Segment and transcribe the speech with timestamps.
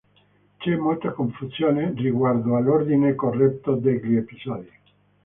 [0.57, 4.71] C'è molta confusione riguardo all'ordine "corretto" degli episodi.